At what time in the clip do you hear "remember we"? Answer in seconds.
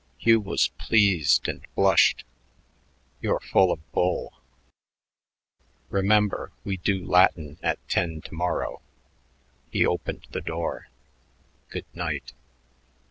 5.91-6.77